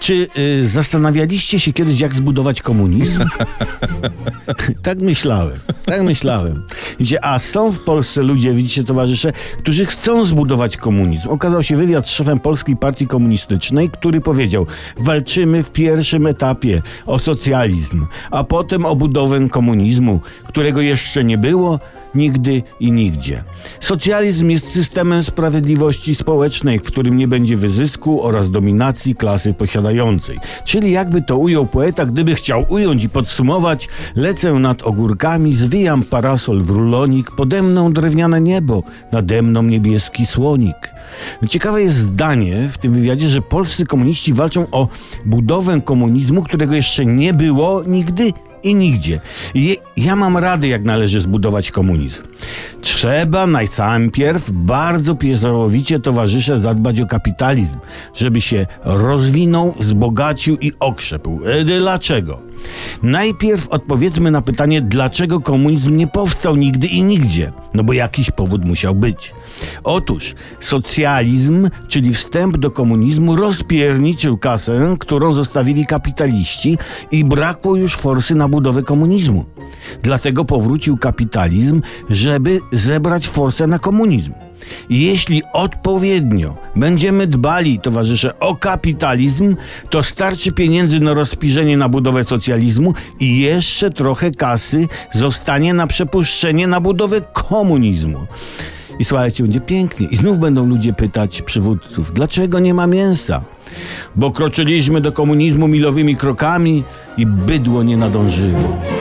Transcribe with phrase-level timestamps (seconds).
[0.00, 3.24] Czy y, zastanawialiście się kiedyś, jak zbudować komunizm?
[4.82, 6.66] tak myślałem, tak myślałem.
[7.00, 11.28] Widzicie, a są w Polsce ludzie, widzicie, towarzysze, którzy chcą zbudować komunizm.
[11.28, 14.66] Okazał się wywiad z szefem Polskiej Partii Komunistycznej, który powiedział,
[15.02, 21.78] walczymy w pierwszym etapie o socjalizm, a potem o budowę komunizmu, którego jeszcze nie było,
[22.14, 23.44] nigdy i nigdzie.
[23.80, 30.38] Socjalizm jest systemem sprawiedliwości społecznej, w którym nie będzie wyzysku oraz dominacji klasy posiadającej.
[30.64, 36.60] Czyli jakby to ujął poeta, gdyby chciał ująć i podsumować, lecę nad ogórkami, zwijam parasol
[36.60, 40.90] w rulonik, pode mną drewniane niebo, nade mną niebieski słonik.
[41.48, 44.88] Ciekawe jest zdanie w tym wywiadzie, że polscy komuniści walczą o
[45.26, 49.20] budowę komunizmu, którego jeszcze nie było nigdy i nigdzie.
[49.54, 52.22] I ja mam rady, jak należy zbudować komunizm.
[52.80, 57.76] Trzeba najpierw bardzo pieczołowicie towarzysze zadbać o kapitalizm,
[58.14, 61.40] żeby się rozwinął, wzbogacił i okrzepł.
[61.44, 62.49] E, dlaczego?
[63.02, 67.52] Najpierw odpowiedzmy na pytanie, dlaczego komunizm nie powstał nigdy i nigdzie.
[67.74, 69.32] No bo jakiś powód musiał być.
[69.84, 76.78] Otóż socjalizm, czyli wstęp do komunizmu, rozpierniczył kasę, którą zostawili kapitaliści
[77.10, 79.44] i brakło już forsy na budowę komunizmu.
[80.02, 84.32] Dlatego powrócił kapitalizm, żeby zebrać forsę na komunizm.
[84.90, 89.56] Jeśli odpowiednio będziemy dbali, towarzysze, o kapitalizm,
[89.90, 96.66] to starczy pieniędzy na rozpirzenie na budowę socjalizmu i jeszcze trochę kasy zostanie na przepuszczenie
[96.66, 98.26] na budowę komunizmu.
[98.98, 100.06] I słuchajcie, będzie pięknie.
[100.06, 103.42] I znów będą ludzie pytać przywódców, dlaczego nie ma mięsa?
[104.16, 106.84] Bo kroczyliśmy do komunizmu milowymi krokami
[107.16, 108.99] i bydło nie nadążyło.